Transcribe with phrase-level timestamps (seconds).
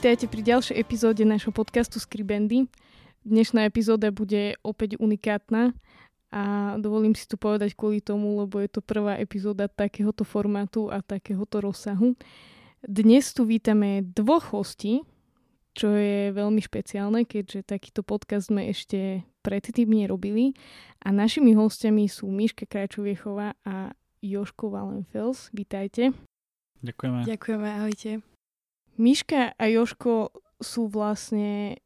[0.00, 2.64] Vítajte pri ďalšej epizóde nášho podcastu Skribendy.
[3.20, 5.76] Dnešná epizóda bude opäť unikátna
[6.32, 11.04] a dovolím si tu povedať kvôli tomu, lebo je to prvá epizóda takéhoto formátu a
[11.04, 12.16] takéhoto rozsahu.
[12.80, 15.04] Dnes tu vítame dvoch hostí,
[15.76, 20.56] čo je veľmi špeciálne, keďže takýto podcast sme ešte predtým nerobili.
[21.04, 23.92] A našimi hostiami sú Miška Krajčoviechová a
[24.24, 25.52] Joško Valenfels.
[25.52, 26.16] Vítajte.
[26.80, 27.28] Ďakujeme.
[27.28, 28.29] Ďakujeme, ahojte.
[29.00, 30.28] Miška a Joško
[30.60, 31.80] sú vlastne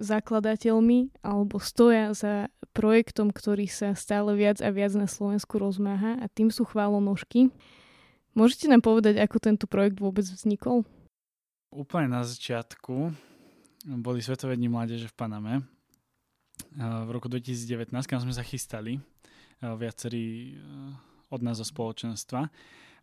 [0.00, 6.26] zakladateľmi alebo stoja za projektom, ktorý sa stále viac a viac na Slovensku rozmáha a
[6.32, 7.52] tým sú chválonožky.
[8.32, 10.88] Môžete nám povedať, ako tento projekt vôbec vznikol?
[11.70, 13.12] Úplne na začiatku
[14.00, 15.54] boli Svetové dni mládeže v Paname
[16.80, 18.98] v roku 2019, kam sme sa chystali
[19.60, 20.56] viacerí
[21.28, 22.48] od nás zo spoločenstva.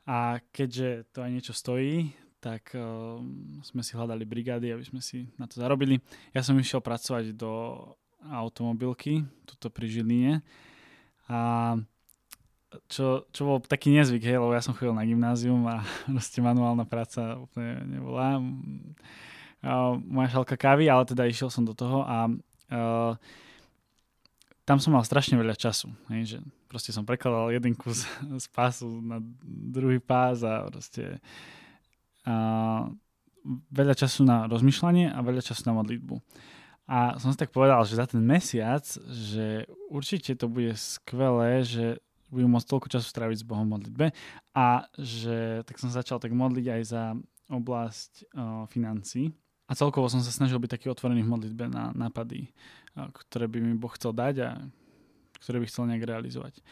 [0.10, 2.10] A keďže to aj niečo stojí,
[2.42, 3.22] tak uh,
[3.62, 6.02] sme si hľadali brigády, aby sme si na to zarobili.
[6.34, 7.78] Ja som išiel pracovať do
[8.26, 10.42] automobilky, tuto pri Žiline.
[11.30, 11.40] A
[12.88, 16.84] čo, čo bol taký nezvyk, hej, lebo ja som chodil na gymnázium a proste manuálna
[16.90, 18.42] práca úplne nebola.
[19.62, 22.26] Uh, moja šalka kávy, ale teda išiel som do toho a
[22.74, 23.14] uh,
[24.66, 25.94] tam som mal strašne veľa času.
[26.10, 26.38] Hej, že
[26.72, 28.08] proste som prekladal jeden kus
[28.42, 31.22] z pásu na druhý pás a proste
[32.26, 32.36] a
[33.74, 36.16] veľa času na rozmýšľanie a veľa času na modlitbu.
[36.92, 41.98] A som si tak povedal, že za ten mesiac, že určite to bude skvelé, že
[42.32, 44.06] budem môcť toľko času stráviť s Bohom v modlitbe
[44.56, 47.04] a že tak som začal tak modliť aj za
[47.52, 49.36] oblasť uh, financí.
[49.68, 52.52] A celkovo som sa snažil byť taký otvorený v modlitbe na nápady,
[52.96, 54.50] uh, ktoré by mi Boh chcel dať a
[55.44, 56.64] ktoré by chcel nejak realizovať.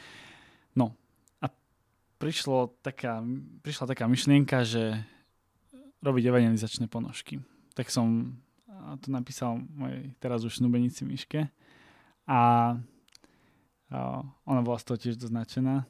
[0.76, 0.96] No
[1.44, 1.52] a
[2.20, 3.20] prišlo taká,
[3.64, 5.04] prišla taká myšlienka, že
[6.00, 7.44] robiť evangelizačné ponožky.
[7.76, 8.40] Tak som
[9.04, 11.52] to napísal mojej teraz už snubenici Miške
[12.26, 12.74] a,
[14.46, 15.90] ona bola z toho tiež doznačená.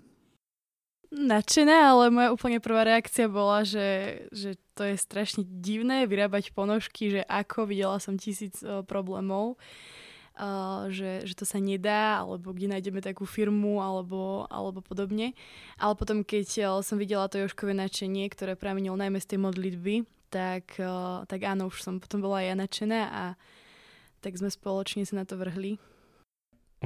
[1.09, 7.09] Nadšená, ale moja úplne prvá reakcia bola, že, že to je strašne divné vyrábať ponožky,
[7.09, 9.57] že ako, videla som tisíc uh, problémov,
[10.87, 15.35] že, že to sa nedá, alebo kde nájdeme takú firmu, alebo, alebo podobne.
[15.75, 19.95] Ale potom, keď uh, som videla to Joškové nadšenie, ktoré pramenilo najmä z tej modlitby,
[20.31, 23.23] tak, uh, tak áno, už som potom bola ja nadšená a
[24.23, 25.79] tak sme spoločne sa na to vrhli.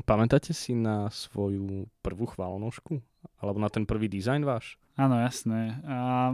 [0.06, 2.97] Pamätáte si na svoju prvú chválonožku?
[3.38, 4.81] Alebo na ten prvý dizajn váš?
[4.97, 5.78] Áno, jasné.
[5.85, 6.34] A,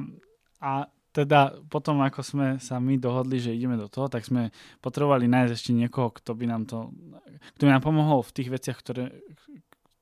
[0.63, 0.72] a
[1.09, 5.51] teda potom, ako sme sa my dohodli, že ideme do toho, tak sme potrebovali nájsť
[5.51, 6.94] ešte niekoho, kto by nám to,
[7.55, 9.11] kto by nám pomohol v tých veciach, ktoré,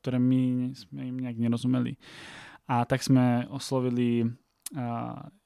[0.02, 1.96] ktoré my sme im nejak nerozumeli.
[2.68, 4.28] A tak sme oslovili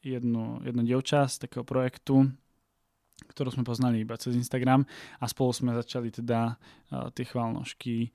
[0.01, 2.33] jednu, jednu dievča z takého projektu,
[3.21, 4.81] ktorú sme poznali iba cez Instagram
[5.21, 6.57] a spolu sme začali teda
[7.13, 8.09] tie chválnožky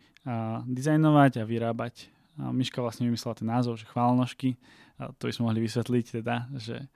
[0.67, 2.11] dizajnovať a vyrábať.
[2.43, 4.59] A Miška vlastne vymyslela ten názov, že chválnožky.
[4.99, 6.91] To by sme mohli vysvetliť teda, že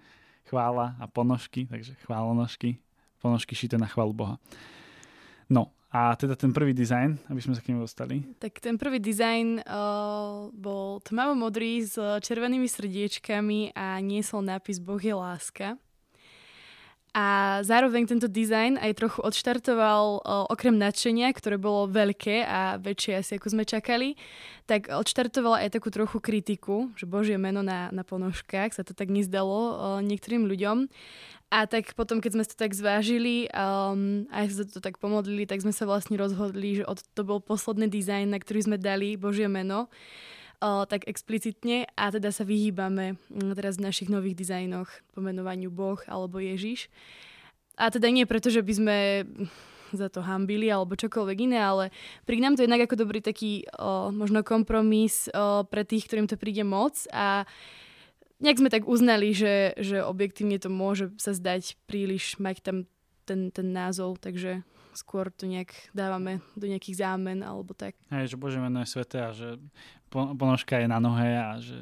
[0.50, 2.82] chvála a ponožky, takže chválonožky,
[3.22, 4.42] ponožky šité na chválu Boha.
[5.50, 8.22] No a teda ten prvý dizajn, aby sme sa k nemu dostali.
[8.38, 15.10] Tak ten prvý dizajn uh, bol tmavo-modrý s červenými srdiečkami a niesol nápis Boh je
[15.10, 15.74] láska.
[17.10, 23.34] A zároveň tento dizajn aj trochu odštartoval, okrem nadšenia, ktoré bolo veľké a väčšie asi
[23.34, 24.14] ako sme čakali,
[24.70, 29.10] tak odštartoval aj takú trochu kritiku, že Božie meno na, na ponožkách, sa to tak
[29.10, 30.86] nezdalo niektorým ľuďom.
[31.50, 35.66] A tak potom, keď sme to tak zvážili um, a sa to tak pomodlili, tak
[35.66, 39.50] sme sa vlastne rozhodli, že od, to bol posledný dizajn, na ktorý sme dali Božie
[39.50, 39.90] meno,
[40.60, 46.36] tak explicitne a teda sa vyhýbame um, teraz v našich nových dizajnoch pomenovaniu Boh alebo
[46.36, 46.92] Ježiš.
[47.80, 48.96] A teda nie preto, že by sme
[49.90, 51.90] za to hambili alebo čokoľvek iné, ale
[52.28, 56.38] pri nám to jednak ako dobrý taký uh, možno kompromis uh, pre tých, ktorým to
[56.38, 57.48] príde moc a
[58.38, 62.76] nejak sme tak uznali, že, že objektívne to môže sa zdať príliš mať tam
[63.28, 64.64] ten, ten názov, takže
[64.96, 67.94] skôr to nejak dávame do nejakých zámen alebo tak.
[68.10, 69.58] Hej, že Bože meno je sveté a že
[70.10, 71.78] ponožka je na nohe a že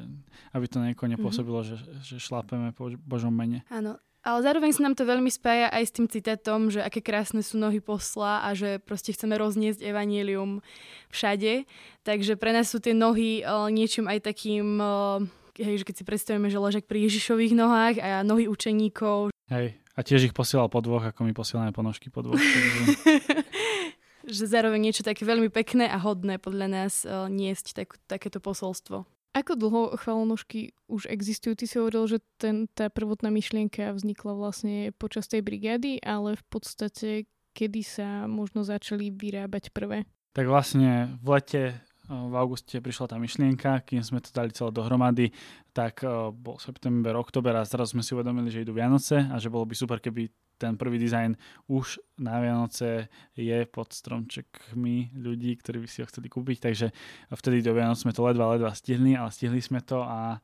[0.53, 2.01] aby to nejako nepôsobilo, mm-hmm.
[2.05, 3.65] že, že šlapeme po Božom mene.
[3.69, 3.97] Áno.
[4.19, 7.55] Ale zároveň sa nám to veľmi spája aj s tým citátom, že aké krásne sú
[7.55, 10.59] nohy posla a že proste chceme rozniesť evanílium
[11.07, 11.63] všade.
[12.03, 15.23] Takže pre nás sú tie nohy uh, niečím aj takým, uh,
[15.55, 19.31] hej, že keď si predstavíme, že ležak pri Ježišových nohách a nohy učeníkov.
[19.47, 22.35] Hej, a tiež ich posielal po dvoch, ako my posielame ponožky po dvoch.
[22.35, 22.79] Takže...
[24.31, 29.03] že zároveň niečo také veľmi pekné a hodné podľa nás uh, niesť tak, takéto posolstvo.
[29.37, 31.53] Ako dlho chvalonožky už existujú?
[31.53, 36.43] Ty si hovoril, že ten, tá prvotná myšlienka vznikla vlastne počas tej brigády, ale v
[36.49, 40.09] podstate kedy sa možno začali vyrábať prvé?
[40.33, 41.63] Tak vlastne v lete
[42.09, 45.29] v auguste prišla tá myšlienka, kým sme to dali celé dohromady,
[45.77, 46.01] tak
[46.33, 49.75] bol september, oktober a zrazu sme si uvedomili, že idú Vianoce a že bolo by
[49.77, 50.25] super, keby
[50.59, 51.39] ten prvý dizajn
[51.71, 56.87] už na Vianoce je pod stromčekmi ľudí, ktorí by si ho chceli kúpiť, takže
[57.31, 60.43] vtedy do Vianoc sme to ledva, ledva stihli, ale stihli sme to a,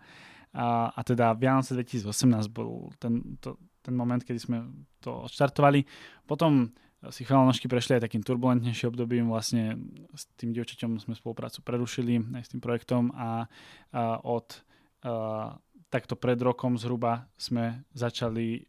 [0.55, 0.65] a,
[0.95, 4.57] a teda Vianoce 2018 bol ten, to, ten moment, kedy sme
[5.03, 5.83] to odštartovali.
[6.23, 6.71] Potom
[7.13, 9.77] si chválonožky prešli aj takým turbulentnejším obdobím, vlastne
[10.15, 13.45] s tým dievčaťom sme spoluprácu prerušili aj s tým projektom a,
[13.93, 14.63] a od
[15.05, 15.53] a,
[15.95, 18.67] takto pred rokom zhruba sme začali,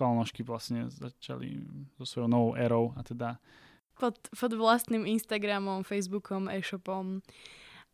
[0.00, 1.60] chválnožky vlastne začali
[2.00, 3.36] so svojou novou érou a teda
[4.00, 7.20] pod, pod vlastným Instagramom, Facebookom, e-shopom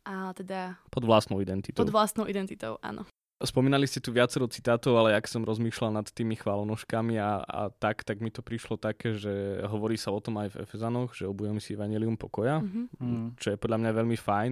[0.07, 0.79] a teda...
[0.87, 1.83] Pod vlastnou identitou.
[1.83, 3.03] Pod vlastnou identitou, áno.
[3.41, 8.05] Spomínali ste tu viacero citátov, ale ak som rozmýšľal nad tými chválonožkami a, a tak,
[8.05, 11.59] tak mi to prišlo také, že hovorí sa o tom aj v Efezanoch, že obujem
[11.59, 13.35] si Evangelium pokoja, mm-hmm.
[13.41, 14.51] čo je podľa mňa veľmi fajn.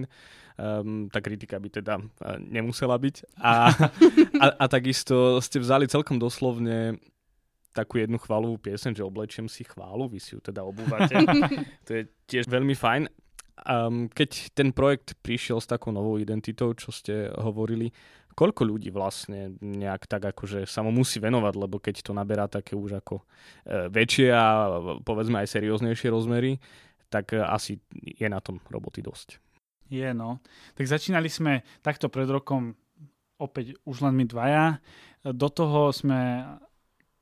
[0.60, 3.40] Um, tá kritika by teda uh, nemusela byť.
[3.40, 3.72] A,
[4.42, 7.00] a, a takisto ste vzali celkom doslovne
[7.72, 11.16] takú jednu chválovú piesen, že oblečiem si chválu, vy si ju teda obúvate.
[11.88, 13.08] to je tiež veľmi fajn.
[13.62, 17.92] Um, keď ten projekt prišiel s takou novou identitou, čo ste hovorili,
[18.32, 22.76] koľko ľudí vlastne nejak tak akože sa mu musí venovať, lebo keď to naberá také
[22.76, 23.24] už ako e,
[23.92, 24.44] väčšie a
[25.04, 26.56] povedzme aj serióznejšie rozmery,
[27.12, 29.40] tak e, asi je na tom roboty dosť.
[29.92, 30.40] Je no.
[30.72, 32.72] Tak začínali sme takto pred rokom
[33.36, 34.80] opäť už len my dvaja.
[35.22, 36.46] Do toho sme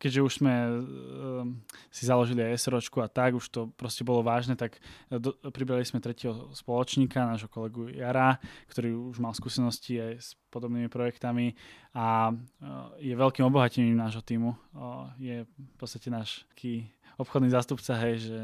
[0.00, 1.44] keďže už sme uh,
[1.92, 4.80] si založili aj SROčku a tak, už to proste bolo vážne, tak
[5.12, 8.40] do, pribrali sme tretieho spoločníka, nášho kolegu Jara,
[8.72, 11.52] ktorý už mal skúsenosti aj s podobnými projektami
[11.92, 14.56] a uh, je veľkým obohatením nášho týmu.
[14.72, 16.88] Uh, je v podstate náš taký
[17.20, 18.40] obchodný zástupca, hej, že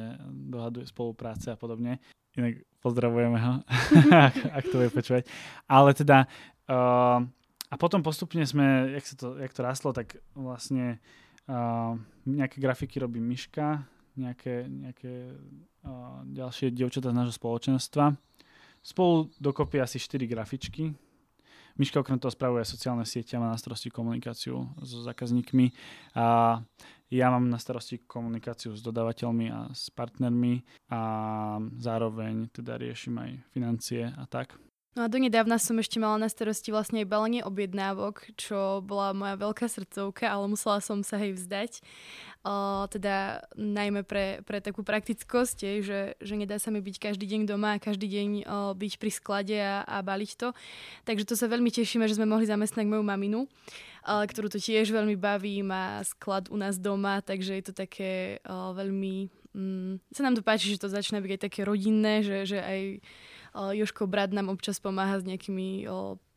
[0.52, 1.96] dohaduje spolupráce a podobne.
[2.36, 3.52] Inak pozdravujeme ho,
[4.28, 5.24] ak, ak to bude počúvať.
[5.64, 6.28] Ale teda
[6.68, 7.24] uh,
[7.66, 11.25] a potom postupne sme, jak, sa to, jak to rastlo, tak vlastne Uh,
[12.26, 13.86] nejaké grafiky robí Myška,
[14.18, 15.30] nejaké, nejaké
[15.86, 18.16] uh, ďalšie dievčatá z nášho spoločenstva.
[18.82, 20.94] Spolu dokopy asi 4 grafičky.
[21.76, 25.76] Myška okrem toho spravuje sociálne siete a má na starosti komunikáciu so zákazníkmi.
[26.16, 26.58] A
[27.12, 31.00] ja mám na starosti komunikáciu s dodávateľmi a s partnermi a
[31.76, 34.56] zároveň teda riešim aj financie a tak.
[34.96, 39.36] No a donedávna som ešte mala na starosti vlastne aj balenie objednávok, čo bola moja
[39.36, 41.84] veľká srdcovka, ale musela som sa hej vzdať.
[42.40, 47.28] Uh, teda najmä pre, pre takú praktickosť, je, že, že nedá sa mi byť každý
[47.28, 50.56] deň doma a každý deň uh, byť pri sklade a, a baliť to.
[51.04, 54.96] Takže to sa veľmi tešíme, že sme mohli zamestnať moju maminu, uh, ktorú to tiež
[54.96, 59.28] veľmi baví, má sklad u nás doma, takže je to také uh, veľmi...
[59.52, 63.04] Um, sa nám to páči, že to začína byť aj také rodinné, že, že aj
[63.56, 65.88] Joško brat nám občas pomáha s nejakými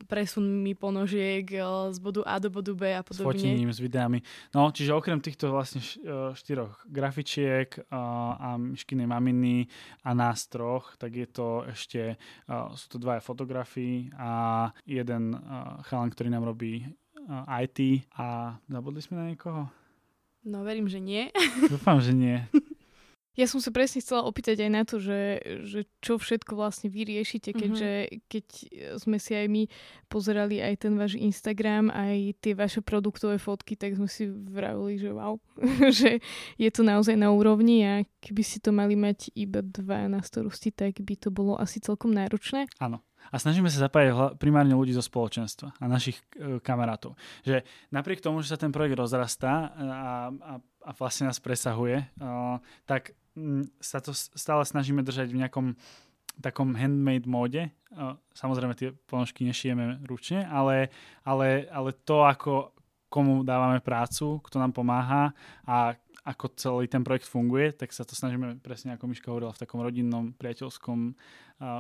[0.08, 1.46] presunmi ponožiek
[1.92, 3.36] z bodu A do bodu B a podobne.
[3.36, 4.24] S fotením, s videami.
[4.56, 5.84] No, čiže okrem týchto vlastne
[6.34, 9.68] štyroch grafičiek a myškinej maminy
[10.08, 12.16] a nás troch, tak je to ešte,
[12.50, 14.32] sú to dvaja fotografii a
[14.88, 15.36] jeden
[15.86, 16.88] chalan, ktorý nám robí
[17.60, 19.70] IT a zabudli sme na niekoho?
[20.48, 21.30] No, verím, že nie.
[21.68, 22.40] Dúfam, že nie.
[23.40, 27.08] Ja som sa presne chcela opýtať aj na to, že, že čo všetko vlastne vy
[27.08, 28.22] riešite, keďže mm-hmm.
[28.28, 28.46] keď
[29.00, 29.64] sme si aj my
[30.12, 35.16] pozerali aj ten váš Instagram, aj tie vaše produktové fotky, tak sme si vravili, že
[35.16, 35.40] wow,
[36.04, 36.20] že
[36.60, 40.76] je to naozaj na úrovni a keby si to mali mať iba dva na starosti,
[40.76, 42.68] tak by to bolo asi celkom náročné.
[42.84, 43.00] Áno.
[43.30, 47.14] A snažíme sa zapájať primárne ľudí zo spoločenstva a našich e, kamarátov.
[47.46, 47.62] Že
[47.94, 49.88] napriek tomu, že sa ten projekt rozrastá a,
[50.34, 53.14] a, a vlastne nás presahuje, uh, tak
[53.80, 55.68] sa to stále snažíme držať v nejakom
[56.40, 57.70] takom handmade móde.
[58.32, 60.94] Samozrejme tie ponožky nešijeme ručne, ale,
[61.28, 62.72] ale, ale to, ako
[63.10, 65.34] komu dávame prácu, kto nám pomáha
[65.66, 69.62] a ako celý ten projekt funguje, tak sa to snažíme presne, ako Miška hovorila, v
[69.66, 71.18] takom rodinnom, priateľskom,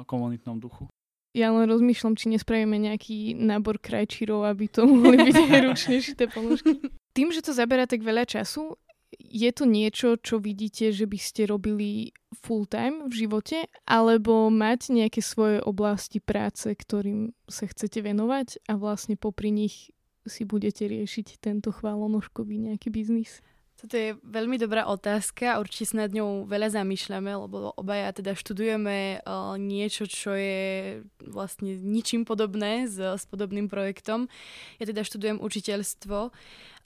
[0.10, 0.89] komunitnom duchu.
[1.38, 5.38] Ja len rozmýšľam, či nespravíme nejaký nábor krajčírov, aby to mohli byť
[5.70, 6.82] ručne šité ponožky.
[7.18, 8.74] Tým, že to zaberá tak veľa času,
[9.19, 14.95] je to niečo, čo vidíte, že by ste robili full time v živote, alebo máte
[14.95, 19.91] nejaké svoje oblasti práce, ktorým sa chcete venovať a vlastne popri nich
[20.23, 23.43] si budete riešiť tento chválonožkový nejaký biznis?
[23.79, 28.35] Toto je veľmi dobrá otázka a určite sa nad ňou veľa zamýšľame, lebo obaja teda
[28.35, 34.27] študujeme uh, niečo, čo je vlastne ničím podobné s, s podobným projektom.
[34.83, 36.35] Ja teda študujem učiteľstvo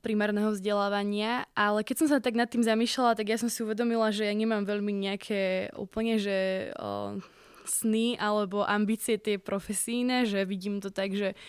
[0.03, 4.11] primárneho vzdelávania, ale keď som sa tak nad tým zamýšľala, tak ja som si uvedomila,
[4.11, 7.15] že ja nemám veľmi nejaké úplne, že uh,
[7.63, 11.39] sny alebo ambície tie profesíne, že vidím to tak, že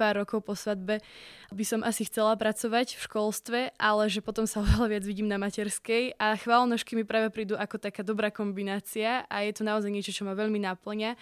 [0.00, 1.04] pár rokov po svadbe
[1.48, 5.40] by som asi chcela pracovať v školstve, ale že potom sa oveľa viac vidím na
[5.40, 10.12] materskej a chválnožky mi práve prídu ako taká dobrá kombinácia a je to naozaj niečo,
[10.12, 11.16] čo ma veľmi náplňa.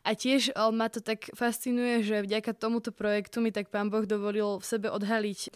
[0.00, 4.56] A tiež ma to tak fascinuje, že vďaka tomuto projektu mi tak pán Boh dovolil
[4.56, 5.52] v sebe odhaliť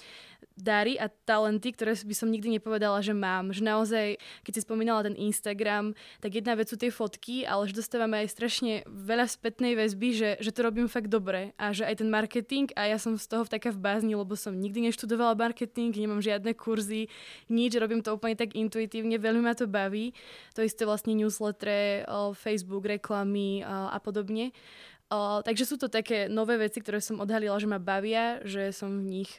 [0.54, 3.50] dary a talenty, ktoré by som nikdy nepovedala, že mám.
[3.50, 4.06] Že naozaj,
[4.46, 8.28] keď si spomínala ten Instagram, tak jedna vec sú tie fotky, ale že dostávame aj
[8.30, 12.70] strašne veľa spätnej väzby, že, že to robím fakt dobre a že aj ten marketing
[12.78, 16.54] a ja som z toho taká v bázni, lebo som nikdy neštudovala marketing, nemám žiadne
[16.54, 17.10] kurzy,
[17.50, 20.14] nič, robím to úplne tak intuitívne, veľmi ma to baví.
[20.54, 22.06] To isté vlastne newsletter,
[22.38, 24.54] Facebook, reklamy a podobne.
[25.12, 29.04] O, takže sú to také nové veci, ktoré som odhalila, že ma bavia, že som
[29.04, 29.30] v nich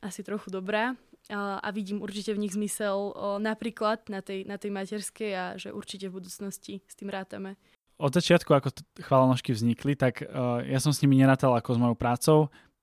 [0.00, 0.96] asi trochu dobrá
[1.28, 6.08] a, vidím určite v nich zmysel napríklad na tej, na tej materskej a že určite
[6.08, 7.60] v budúcnosti s tým rátame.
[8.02, 11.94] Od začiatku, ako chvalonožky vznikli, tak uh, ja som s nimi nerátal ako s mojou
[11.94, 12.38] prácou.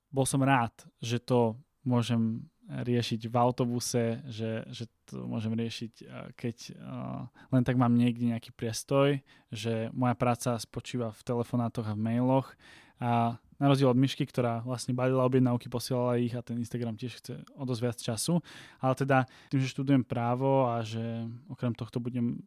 [0.10, 5.94] Bol som rád, že to môžem riešiť v autobuse, že, že to môžem riešiť,
[6.38, 11.98] keď uh, len tak mám niekde nejaký priestoj, že moja práca spočíva v telefonátoch a
[11.98, 12.54] v mailoch
[13.02, 17.20] a na rozdiel od myšky, ktorá vlastne balila objednávky, posielala ich a ten Instagram tiež
[17.20, 18.40] chce o dosť viac času.
[18.80, 19.18] Ale teda
[19.52, 22.40] tým, že študujem právo a že okrem tohto budem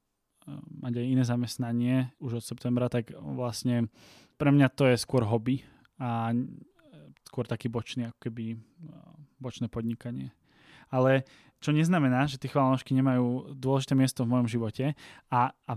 [0.82, 3.92] mať aj iné zamestnanie už od septembra, tak vlastne
[4.40, 5.62] pre mňa to je skôr hobby
[6.00, 6.34] a
[7.32, 8.60] skôr taký bočný ako keby
[9.40, 10.36] bočné podnikanie.
[10.92, 11.24] Ale
[11.64, 14.92] čo neznamená, že tie chválonožky nemajú dôležité miesto v mojom živote
[15.32, 15.72] a, a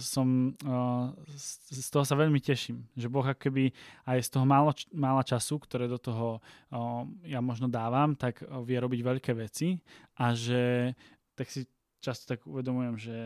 [0.00, 3.68] som, uh, z toho sa veľmi teším, že Boh keby
[4.08, 8.80] aj z toho málo, mála času, ktoré do toho uh, ja možno dávam, tak vie
[8.80, 9.76] robiť veľké veci
[10.16, 10.96] a že
[11.36, 11.68] tak si
[12.00, 13.16] často tak uvedomujem, že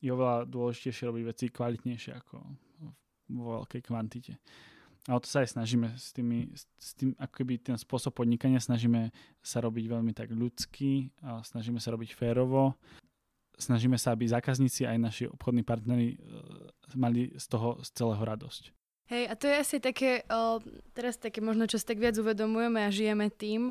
[0.00, 2.40] je oveľa dôležitejšie robiť veci kvalitnejšie ako
[3.36, 4.40] vo veľkej kvantite.
[5.06, 8.58] A o to sa aj snažíme s, tými, s tým, ako keby ten spôsob podnikania
[8.58, 12.74] snažíme sa robiť veľmi tak ľudský, a snažíme sa robiť férovo,
[13.54, 16.16] snažíme sa, aby zákazníci aj naši obchodní partnery e,
[16.98, 18.74] mali z toho z celého radosť.
[19.06, 20.58] Hej, a to je asi také, o,
[20.90, 23.70] teraz také možno, čo si tak viac uvedomujeme a žijeme tým,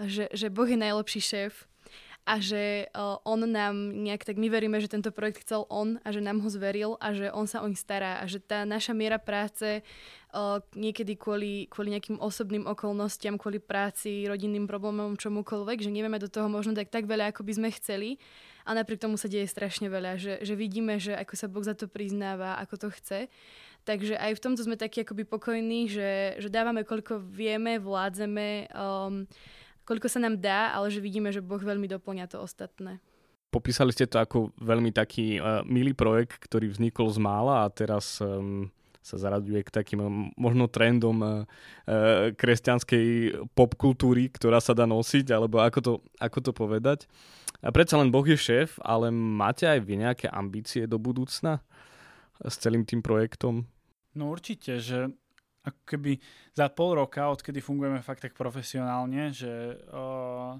[0.00, 1.68] že, že Boh je najlepší šéf
[2.28, 6.08] a že uh, on nám nejak tak my veríme, že tento projekt chcel on a
[6.12, 8.92] že nám ho zveril a že on sa o nich stará a že tá naša
[8.92, 9.80] miera práce
[10.36, 16.28] uh, niekedy kvôli, kvôli nejakým osobným okolnostiam, kvôli práci, rodinným problémom, čomukoľvek, že nevieme do
[16.28, 18.20] toho možno tak, tak veľa, ako by sme chceli
[18.68, 21.74] a napriek tomu sa deje strašne veľa, že, že vidíme, že ako sa Boh za
[21.74, 23.26] to priznáva, ako to chce.
[23.88, 29.24] Takže aj v tomto sme takí akoby pokojní, že, že dávame koľko vieme, vládzeme, um,
[29.90, 33.02] koľko sa nám dá, ale že vidíme, že Boh veľmi doplňa to ostatné.
[33.50, 38.22] Popísali ste to ako veľmi taký uh, milý projekt, ktorý vznikol z mála a teraz
[38.22, 38.70] um,
[39.02, 41.30] sa zaraďuje k takým možno trendom uh,
[41.90, 45.92] uh, kresťanskej popkultúry, ktorá sa dá nosiť, alebo ako to,
[46.22, 47.10] ako to povedať.
[47.58, 51.58] A predsa len Boh je šéf, ale máte aj vy nejaké ambície do budúcna
[52.38, 53.66] s celým tým projektom?
[54.14, 55.10] No určite, že
[55.60, 56.16] ako keby
[56.56, 60.56] za pol roka, odkedy fungujeme fakt tak profesionálne, že uh,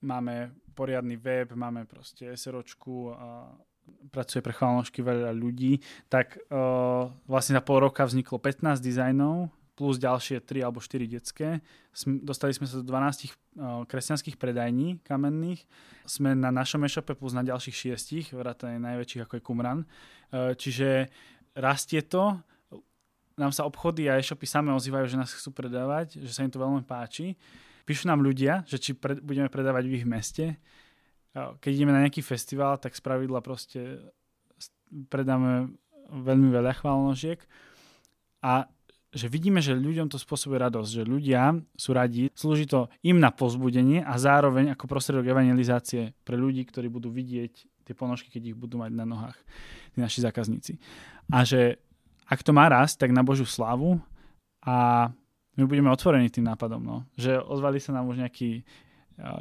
[0.00, 3.52] máme poriadny web, máme proste SROčku a
[4.08, 9.98] pracuje pre chválnožky veľa ľudí, tak uh, vlastne za pol roka vzniklo 15 dizajnov plus
[9.98, 11.58] ďalšie 3 alebo 4 detské.
[12.22, 15.66] Dostali sme sa do 12 uh, kresťanských predajní kamenných.
[16.06, 19.80] Sme na našom e-shope plus na ďalších 6, vrátane najväčších ako je Kumran.
[20.30, 21.10] Uh, čiže
[21.58, 22.38] rastie to
[23.34, 26.62] nám sa obchody a e-shopy same ozývajú, že nás chcú predávať, že sa im to
[26.62, 27.34] veľmi páči.
[27.84, 30.56] Píšu nám ľudia, že či pred, budeme predávať v ich meste.
[31.34, 33.98] Keď ideme na nejaký festival, tak z pravidla proste
[35.10, 35.74] predáme
[36.08, 37.42] veľmi veľa chválnožiek.
[38.44, 38.70] A
[39.14, 43.30] že vidíme, že ľuďom to spôsobuje radosť, že ľudia sú radi, slúži to im na
[43.30, 47.52] pozbudenie a zároveň ako prostriedok evangelizácie pre ľudí, ktorí budú vidieť
[47.86, 49.38] tie ponožky, keď ich budú mať na nohách,
[49.94, 50.82] tí naši zákazníci.
[51.30, 51.78] A že
[52.24, 54.00] ak to má rásť, tak na Božiu slavu
[54.64, 55.08] a
[55.54, 56.82] my budeme otvorení tým nápadom.
[56.82, 56.96] No.
[57.14, 58.66] Že ozvali sa nám už nejakí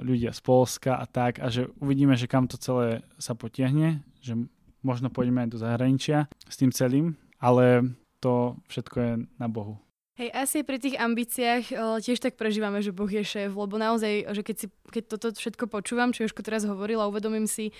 [0.05, 4.37] ľudia z Polska a tak a že uvidíme, že kam to celé sa potiahne, že
[4.85, 9.11] možno pôjdeme aj do zahraničia s tým celým, ale to všetko je
[9.41, 9.81] na Bohu.
[10.13, 14.29] Hej, asi pri tých ambíciách o, tiež tak prežívame, že Boh je šéf, lebo naozaj,
[14.29, 17.73] že keď, si, keď toto všetko počúvam, čo Jožko teraz hovoril a uvedomím si,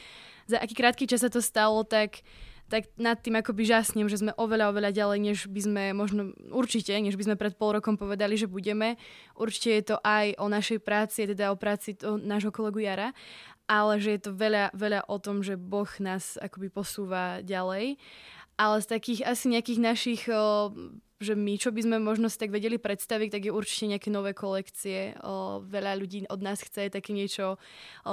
[0.49, 2.25] za aký krátky čas sa to stalo, tak
[2.73, 6.89] tak nad tým akoby žasnem, že sme oveľa, oveľa ďalej, než by sme možno, určite,
[6.97, 8.97] než by sme pred pol rokom povedali, že budeme.
[9.37, 13.13] Určite je to aj o našej práci, teda o práci to, nášho kolegu Jara,
[13.69, 18.01] ale že je to veľa, veľa o tom, že Boh nás akoby posúva ďalej.
[18.57, 20.73] Ale z takých asi nejakých našich o,
[21.21, 24.33] že my, čo by sme možno si tak vedeli predstaviť, tak je určite nejaké nové
[24.33, 25.13] kolekcie.
[25.21, 27.57] O, veľa ľudí od nás chce také niečo o,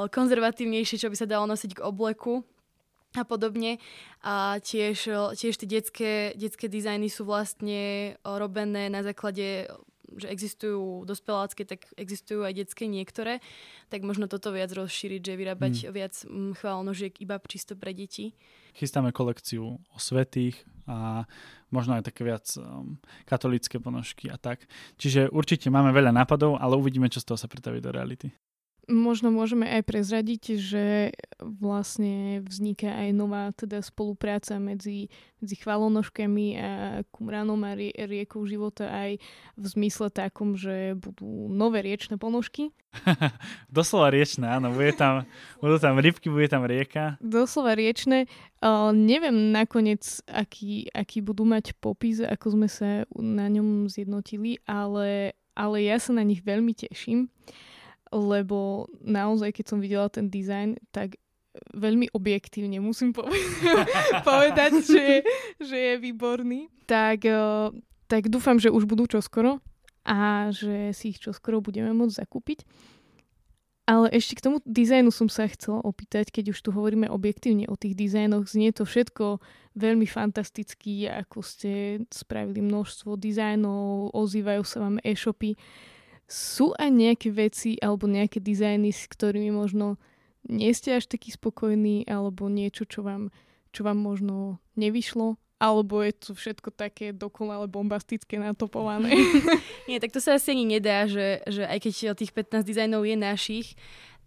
[0.05, 2.45] konzervatívnejšie, čo by sa dalo nosiť k obleku
[3.17, 3.83] a podobne.
[4.23, 9.67] A tiež, tiež tie detské, detské dizajny sú vlastne robené na základe
[10.17, 13.39] že existujú dospelácké, tak existujú aj detské niektoré,
[13.95, 15.93] tak možno toto viac rozšíriť, že vyrábať hmm.
[15.95, 18.35] viac mm, chválnožiek iba čisto pre deti.
[18.75, 20.59] Chystáme kolekciu o svetých
[20.91, 21.27] a
[21.71, 24.67] možno aj také viac um, katolické ponožky a tak.
[24.99, 28.35] Čiže určite máme veľa nápadov, ale uvidíme, čo z toho sa pretaví do reality.
[28.91, 35.07] Možno môžeme aj prezradiť, že vlastne vzniká aj nová teda spolupráca medzi,
[35.39, 36.71] medzi chvalonožkami a
[37.15, 39.23] Kumranom a rie, riekou života aj
[39.55, 42.75] v zmysle takom, že budú nové riečne ponožky.
[43.71, 44.75] Doslova riečne, áno.
[44.75, 45.23] Bude tam,
[45.63, 47.15] budú tam rybky, bude tam rieka.
[47.23, 48.27] Doslova riečne.
[48.59, 55.39] Uh, neviem nakoniec, aký, aký budú mať popis, ako sme sa na ňom zjednotili, ale,
[55.55, 57.31] ale ja sa na nich veľmi teším
[58.11, 61.19] lebo naozaj, keď som videla ten dizajn, tak
[61.75, 63.11] veľmi objektívne musím
[64.29, 65.07] povedať, že,
[65.59, 66.71] že je výborný.
[66.87, 67.71] Tak, eh,
[68.07, 69.59] tak dúfam, že už budú čoskoro
[70.07, 72.67] a že si ich čoskoro budeme môcť zakúpiť.
[73.91, 77.75] Ale ešte k tomu dizajnu som sa chcela opýtať, keď už tu hovoríme objektívne o
[77.75, 79.43] tých dizajnoch, znie to všetko
[79.75, 85.59] veľmi fantasticky, ako ste spravili množstvo dizajnov, ozývajú sa vám e-shopy.
[86.31, 89.99] Sú aj nejaké veci alebo nejaké dizajny, s ktorými možno
[90.47, 93.35] nie ste až taký spokojní, alebo niečo, čo vám,
[93.75, 99.13] čo vám možno nevyšlo, alebo je to všetko také dokonale bombastické natopované?
[99.91, 103.17] Nie, tak to sa asi ani nedá, že, že aj keď tých 15 dizajnov je
[103.21, 103.77] našich,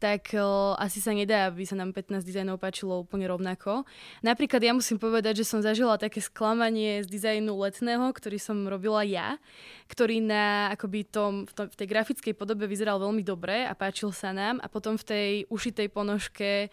[0.03, 3.87] tak o, asi sa nedá, aby sa nám 15 dizajnov páčilo úplne rovnako.
[4.19, 9.07] Napríklad ja musím povedať, že som zažila také sklamanie z dizajnu letného, ktorý som robila
[9.07, 9.39] ja,
[9.87, 14.11] ktorý na akoby tom, v, tom, v tej grafickej podobe vyzeral veľmi dobre a páčil
[14.11, 16.67] sa nám a potom v tej ušitej ponožke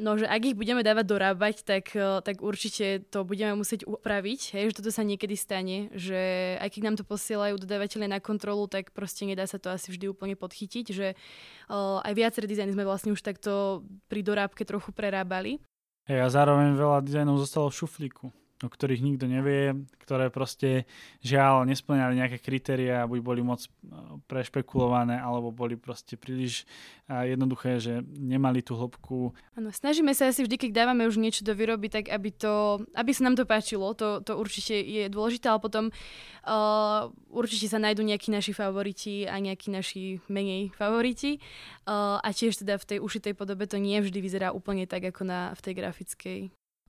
[0.00, 4.56] No, že ak ich budeme dávať dorábať, tak, eh, tak určite to budeme musieť upraviť,
[4.56, 8.64] hej, že toto sa niekedy stane, že aj keď nám to posielajú dodávateľe na kontrolu,
[8.66, 12.88] tak proste nedá sa to asi vždy úplne podchytiť, že uh, aj viaceré dizajny sme
[12.88, 15.60] vlastne už takto pri dorábke trochu prerábali.
[16.08, 18.26] Hej, a zároveň veľa dizajnov zostalo v šuflíku
[18.62, 19.74] o ktorých nikto nevie,
[20.06, 20.86] ktoré proste
[21.18, 23.68] žiaľ nesplňali nejaké kritéria, buď boli moc e,
[24.30, 26.62] prešpekulované, alebo boli proste príliš
[27.10, 29.34] e, jednoduché, že nemali tú hĺbku.
[29.58, 33.10] Áno, snažíme sa asi vždy, keď dávame už niečo do výroby, tak aby, to, aby
[33.10, 38.06] sa nám to páčilo, to, to určite je dôležité, ale potom uh, určite sa nájdú
[38.06, 41.42] nejakí naši favoriti a nejakí naši menej favoriti.
[41.82, 45.26] Uh, a tiež teda v tej ušitej podobe to nie vždy vyzerá úplne tak, ako
[45.26, 46.40] na, v tej grafickej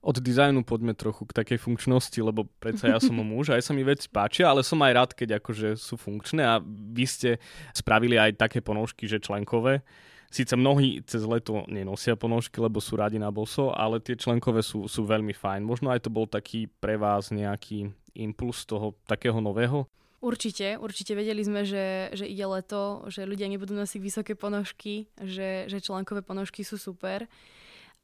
[0.04, 3.80] od dizajnu poďme trochu k takej funkčnosti, lebo predsa ja som muž, aj sa mi
[3.80, 7.40] veci páčia, ale som aj rád, keď akože sú funkčné a vy ste
[7.72, 9.80] spravili aj také ponožky, že členkové.
[10.28, 14.90] Sice mnohí cez leto nenosia ponožky, lebo sú radi na boso, ale tie členkové sú,
[14.90, 15.62] sú veľmi fajn.
[15.62, 19.86] Možno aj to bol taký pre vás nejaký impuls toho takého nového?
[20.24, 25.68] Určite, určite vedeli sme, že, že ide leto, že ľudia nebudú nosiť vysoké ponožky, že,
[25.68, 27.28] že členkové ponožky sú super.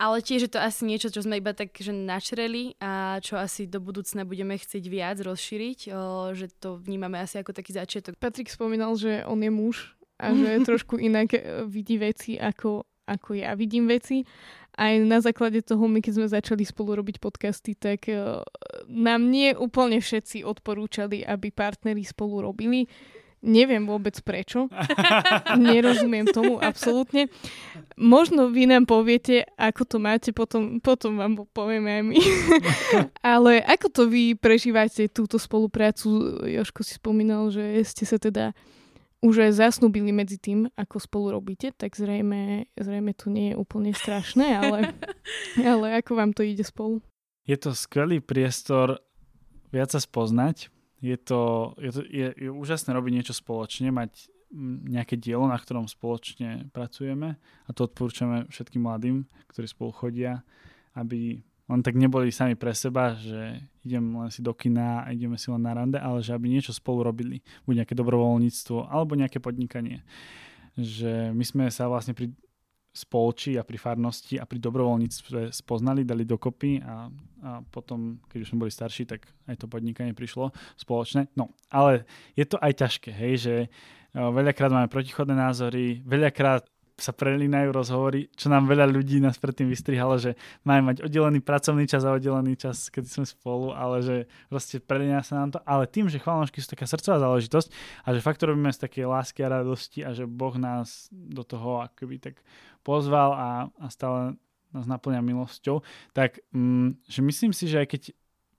[0.01, 3.69] Ale tiež je to asi niečo, čo sme iba tak že načreli a čo asi
[3.69, 8.17] do budúcna budeme chcieť viac rozšíriť, o, že to vnímame asi ako taký začiatok.
[8.17, 13.31] Patrik spomínal, že on je muž a že trošku inak e, vidí veci ako, ako
[13.37, 14.25] ja vidím veci.
[14.81, 18.09] Aj na základe toho, my keď sme začali spolu robiť podcasty, tak
[18.89, 22.89] nám nie úplne všetci odporúčali, aby partneri spolu robili
[23.40, 24.68] Neviem vôbec prečo.
[25.57, 27.33] Nerozumiem tomu absolútne.
[27.96, 32.18] Možno vy nám poviete, ako to máte, potom, potom vám povieme aj my.
[33.35, 36.37] Ale ako to vy prežívate túto spoluprácu?
[36.44, 38.53] Joško si spomínal, že ste sa teda
[39.20, 43.92] už aj zasnubili medzi tým, ako spolu robíte, tak zrejme, zrejme to nie je úplne
[43.92, 44.96] strašné, ale,
[45.61, 47.05] ale ako vám to ide spolu?
[47.44, 49.00] Je to skvelý priestor
[49.68, 54.29] viac sa spoznať, je to, je, to je, je úžasné robiť niečo spoločne, mať
[54.91, 60.43] nejaké dielo, na ktorom spoločne pracujeme a to odporúčame všetkým mladým, ktorí spolu chodia,
[60.99, 61.39] aby
[61.71, 65.55] len tak neboli sami pre seba, že idem len si do kina a ideme si
[65.55, 67.47] len na rande, ale že aby niečo spolu robili.
[67.63, 70.03] Buď nejaké dobrovoľníctvo alebo nejaké podnikanie.
[70.75, 72.35] Že my sme sa vlastne pri
[72.90, 77.07] spolčí a pri farnosti a pri dobrovoľníctve spoznali, dali dokopy a,
[77.42, 81.31] a potom, keď už sme boli starší, tak aj to podnikanie prišlo spoločné.
[81.38, 83.55] No, ale je to aj ťažké, hej, že
[84.14, 86.66] veľakrát máme protichodné názory, veľakrát
[87.01, 91.89] sa prelínajú rozhovory, čo nám veľa ľudí nás predtým vystrihalo, že máme mať oddelený pracovný
[91.89, 94.17] čas a oddelený čas, keď sme spolu, ale že
[94.53, 95.59] proste prelína sa nám to.
[95.65, 97.69] Ale tým, že chválonožky sú taká srdcová záležitosť
[98.05, 101.85] a že fakt robíme z také lásky a radosti a že Boh nás do toho
[101.85, 102.35] akoby tak
[102.85, 103.49] pozval a,
[103.81, 104.37] a stále
[104.71, 105.83] nás naplňa milosťou,
[106.15, 108.03] tak mm, že myslím si, že aj keď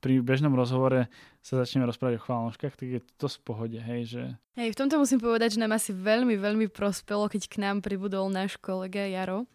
[0.01, 1.05] pri bežnom rozhovore
[1.45, 4.23] sa začneme rozprávať o chválnožkách, tak je to v pohode, hej, že...
[4.57, 8.33] Hej, v tomto musím povedať, že nám asi veľmi, veľmi prospelo, keď k nám pribudol
[8.33, 9.45] náš kolega Jaro.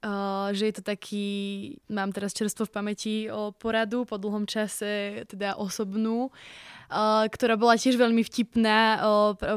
[0.00, 1.28] Uh, že je to taký,
[1.92, 6.32] mám teraz čerstvo v pamäti o poradu po dlhom čase, teda osobnú,
[7.30, 8.98] ktorá bola tiež veľmi vtipná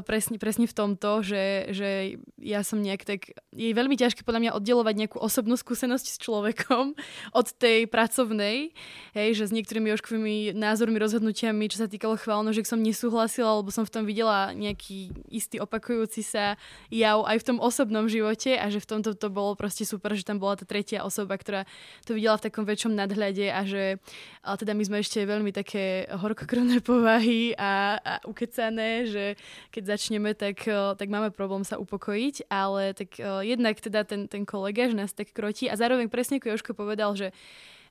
[0.06, 1.90] presne, presne v tomto, že, že
[2.38, 6.94] ja som nejak tak, je veľmi ťažké podľa mňa oddelovať nejakú osobnú skúsenosť s človekom
[7.40, 8.78] od tej pracovnej,
[9.18, 13.82] hej, že s niektorými jožkovými názormi, rozhodnutiami, čo sa týkalo chválnožiek som nesúhlasila, lebo som
[13.82, 16.62] v tom videla nejaký istý opakujúci sa
[16.94, 20.22] jav aj v tom osobnom živote a že v tomto to bolo proste super, že
[20.22, 21.66] tam bola tá tretia osoba, ktorá
[22.06, 23.98] to videla v takom väčšom nadhľade a že
[24.44, 27.23] a teda my sme ešte veľmi také horkokrvné povahy
[27.58, 29.26] a, a ukecané, že
[29.70, 34.90] keď začneme, tak, tak máme problém sa upokojiť, ale tak jednak teda ten, ten kolega,
[34.90, 37.32] že nás tak krotí a zároveň presne ako Jožko povedal, že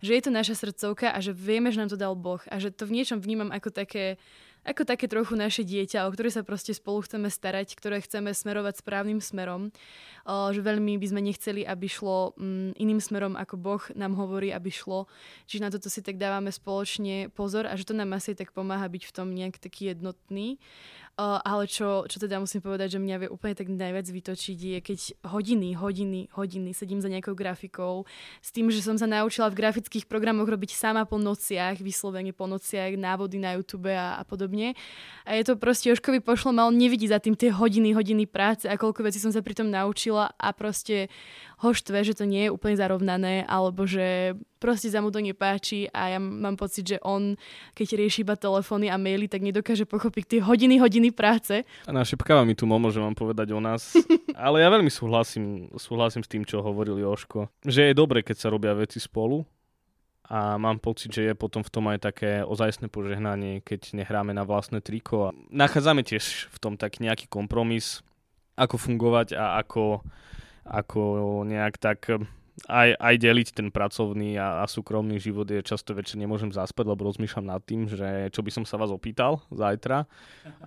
[0.03, 2.75] že je to naša srdcovka a že vieme, že nám to dal Boh a že
[2.75, 4.19] to v niečom vnímam ako také
[4.63, 8.79] ako také trochu naše dieťa, o ktoré sa proste spolu chceme starať, ktoré chceme smerovať
[8.79, 9.75] správnym smerom.
[10.27, 14.71] Že veľmi by sme nechceli, aby šlo mm, iným smerom, ako Boh nám hovorí, aby
[14.71, 15.11] šlo.
[15.51, 18.87] Čiže na toto si tak dávame spoločne pozor a že to nám asi tak pomáha
[18.87, 20.63] byť v tom nejak taký jednotný.
[21.21, 24.99] Ale čo, čo teda musím povedať, že mňa vie úplne tak najviac vytočiť je, keď
[25.29, 28.09] hodiny, hodiny, hodiny sedím za nejakou grafikou
[28.41, 32.49] s tým, že som sa naučila v grafických programoch robiť sama po nociach, vyslovene po
[32.49, 34.73] nociach, návody na YouTube a, a podobne.
[35.29, 38.81] A je to proste Jožkovi pošlo, mal nevidí za tým tie hodiny, hodiny práce a
[38.81, 41.13] koľko vecí som sa pri tom naučila a proste
[41.63, 45.87] ho štve, že to nie je úplne zarovnané, alebo že proste sa mu to nepáči
[45.95, 47.39] a ja mám pocit, že on,
[47.79, 51.63] keď rieši iba telefóny a maily, tak nedokáže pochopiť tie hodiny, hodiny práce.
[51.87, 53.95] A našepkáva mi tu Momo, že mám povedať o nás.
[54.35, 57.47] Ale ja veľmi súhlasím, súhlasím s tým, čo hovoril Joško.
[57.63, 59.47] Že je dobre, keď sa robia veci spolu,
[60.33, 64.49] a mám pocit, že je potom v tom aj také ozajstné požehnanie, keď nehráme na
[64.49, 65.29] vlastné triko.
[65.29, 68.01] A nachádzame tiež v tom tak nejaký kompromis,
[68.57, 70.01] ako fungovať a ako
[70.67, 72.23] ako nejak tak eh,
[72.69, 77.09] aj, aj deliť ten pracovný a, a súkromný život je často večer nemôžem zaspať, lebo
[77.09, 80.05] rozmýšľam nad tým, že čo by som sa vás opýtal zajtra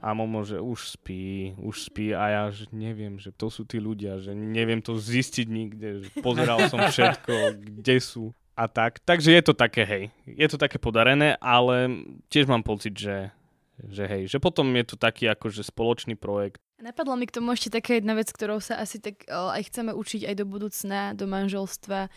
[0.02, 3.78] a Momo, že už spí, už spí a ja že neviem, že to sú tí
[3.78, 9.04] ľudia, že neviem to zistiť nikde, že pozeral som všetko, kde sú a tak.
[9.04, 11.92] Takže je to také, hej, je to také podarené, ale
[12.32, 13.30] tiež mám pocit, že,
[13.84, 17.72] že hej, že potom je to taký akože spoločný projekt, Napadla mi k tomu ešte
[17.72, 22.12] taká jedna vec, ktorou sa asi tak aj chceme učiť aj do budúcna, do manželstva.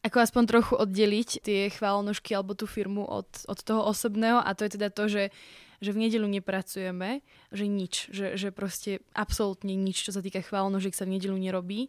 [0.00, 4.64] Ako aspoň trochu oddeliť tie chválonožky alebo tú firmu od, od toho osobného a to
[4.64, 5.22] je teda to, že
[5.78, 7.22] že v nedelu nepracujeme,
[7.54, 11.86] že nič, že, že proste absolútne nič, čo sa týka chválonožiek sa v nedelu nerobí.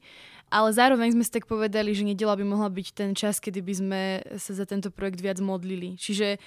[0.54, 3.74] Ale zároveň sme si tak povedali, že nedela by mohla byť ten čas, kedy by
[3.74, 4.02] sme
[4.38, 5.98] sa za tento projekt viac modlili.
[5.98, 6.38] Čiže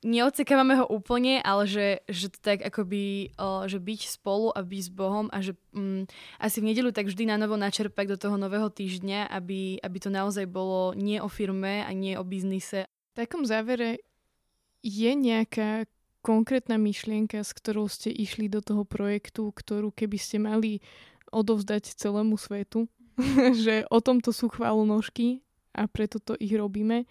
[0.00, 3.36] neodsekávame ho úplne, ale že, že to tak akoby,
[3.68, 6.08] že byť spolu a byť s Bohom a že mm,
[6.40, 10.08] asi v nedelu tak vždy na novo načerpať do toho nového týždňa, aby, aby to
[10.08, 12.88] naozaj bolo nie o firme a nie o biznise.
[13.12, 14.00] V takom závere
[14.80, 15.84] je nejaká
[16.24, 20.80] konkrétna myšlienka, s ktorou ste išli do toho projektu, ktorú keby ste mali
[21.28, 22.88] odovzdať celému svetu,
[23.64, 25.44] že o tomto sú chválonožky
[25.76, 27.04] a preto to ich robíme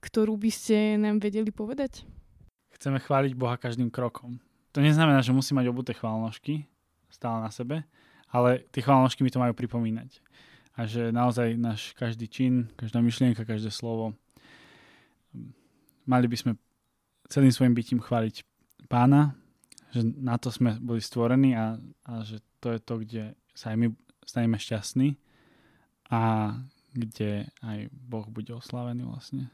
[0.00, 2.06] ktorú by ste nám vedeli povedať?
[2.78, 4.40] Chceme chváliť Boha každým krokom.
[4.72, 6.64] To neznamená, že musí mať obuté chválnožky
[7.12, 7.84] stále na sebe,
[8.32, 10.24] ale tie chválnožky mi to majú pripomínať.
[10.72, 14.16] A že naozaj náš každý čin, každá myšlienka, každé slovo,
[16.08, 16.52] mali by sme
[17.28, 18.40] celým svojim bytím chváliť
[18.88, 19.36] pána,
[19.92, 21.76] že na to sme boli stvorení a,
[22.08, 23.86] a že to je to, kde sa aj my
[24.24, 25.20] staneme šťastní
[26.08, 26.56] a
[26.96, 29.52] kde aj Boh bude oslavený vlastne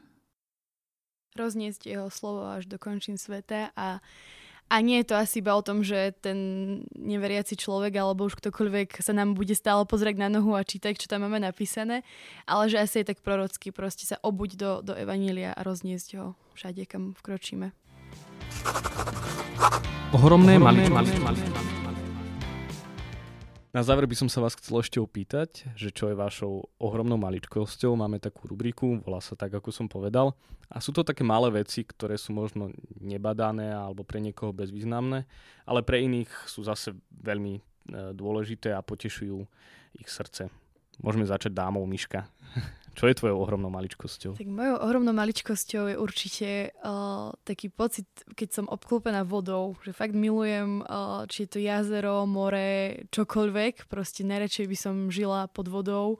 [1.37, 3.99] rozniesť jeho slovo až do končín sveta a
[4.69, 6.37] A nie je to asi iba o tom, že ten
[6.93, 11.09] neveriaci človek alebo už ktokoľvek sa nám bude stále pozrieť na nohu a čítať, čo
[11.09, 12.05] tam máme napísané,
[12.45, 16.37] ale že asi je tak prorocky proste sa obuť do, do Evanília a rozniesť ho
[16.53, 17.73] všade, kam vkročíme.
[20.13, 21.17] Ohromné, Ohromné maličkosti.
[21.17, 21.68] maličkosti.
[23.69, 27.93] Na záver by som sa vás chcel ešte opýtať, že čo je vašou ohromnou maličkosťou.
[27.93, 30.33] Máme takú rubriku, volá sa tak, ako som povedal.
[30.73, 35.29] A sú to také malé veci, ktoré sú možno nebadané alebo pre niekoho bezvýznamné,
[35.69, 37.61] ale pre iných sú zase veľmi e,
[38.17, 39.37] dôležité a potešujú
[40.01, 40.49] ich srdce.
[40.97, 42.25] Môžeme začať dámou Miška.
[42.99, 44.35] Čo je tvojou ohromnou maličkosťou?
[44.35, 48.03] Tak mojou ohromnou maličkosťou je určite uh, taký pocit,
[48.35, 53.87] keď som obklopená vodou, že fakt milujem, uh, či je to jazero, more, čokoľvek.
[53.87, 56.19] Proste najradšej by som žila pod vodou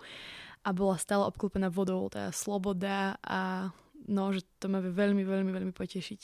[0.63, 3.75] a bola stále obklopená vodou, tá sloboda a
[4.07, 6.21] no, že to ma veľmi, veľmi, veľmi potešiť.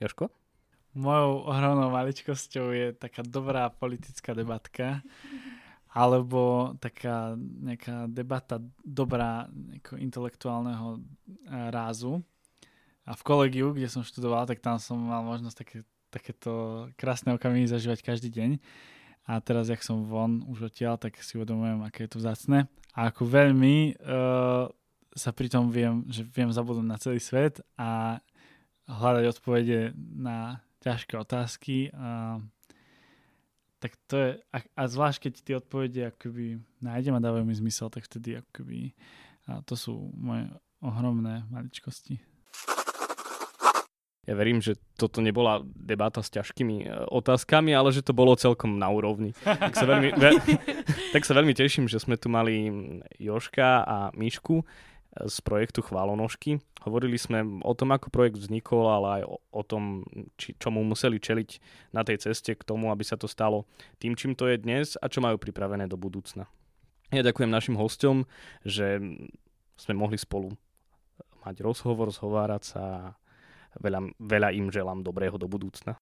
[0.00, 0.32] Joško?
[0.96, 5.04] Mojou ohromnou maličkosťou je taká dobrá politická debatka
[5.92, 9.48] alebo taká nejaká debata dobrá
[9.96, 12.20] intelektuálneho eh, rázu.
[13.06, 15.78] A v kolegiu, kde som študoval, tak tam som mal možnosť také,
[16.10, 16.52] takéto
[16.98, 18.50] krásne okamihy zažívať každý deň.
[19.26, 22.70] A teraz, jak som von už odtiaľ, tak si uvedomujem, aké je to vzácne.
[22.94, 24.70] A ako veľmi uh,
[25.14, 28.22] sa pritom viem, že viem zabudnúť na celý svet a
[28.86, 31.90] hľadať odpovede na ťažké otázky.
[31.90, 32.38] Uh,
[33.86, 37.86] tak to je, a, a zvlášť keď tie odpovede akoby nájdem a dávajú mi zmysel,
[37.86, 38.98] tak vtedy akoby,
[39.46, 40.50] a to sú moje
[40.82, 42.18] ohromné maličkosti.
[44.26, 48.74] Ja verím, že toto nebola debata s ťažkými e, otázkami, ale že to bolo celkom
[48.74, 49.38] na úrovni.
[49.46, 50.34] Tak sa veľmi, ve,
[51.14, 52.66] tak sa veľmi teším, že sme tu mali
[53.22, 54.66] Joška a Mišku
[55.24, 56.60] z projektu Chválonožky.
[56.84, 60.04] Hovorili sme o tom, ako projekt vznikol, ale aj o, o tom,
[60.36, 61.50] či, čomu museli čeliť
[61.96, 63.64] na tej ceste k tomu, aby sa to stalo
[63.96, 66.44] tým, čím to je dnes a čo majú pripravené do budúcna.
[67.14, 68.28] Ja ďakujem našim hostom,
[68.66, 68.98] že
[69.78, 70.52] sme mohli spolu
[71.46, 73.02] mať rozhovor, zhovárať sa a
[73.78, 75.94] veľa, veľa im želám dobrého do budúcna.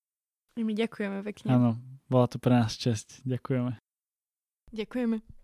[0.55, 1.49] My ďakujeme pekne.
[1.51, 1.71] Áno,
[2.07, 3.21] bola to pre nás čest.
[3.27, 3.77] Ďakujeme.
[4.71, 5.44] Ďakujeme.